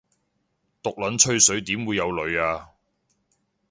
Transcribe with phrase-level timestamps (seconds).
[0.81, 2.69] 毒撚吹水點會有女吖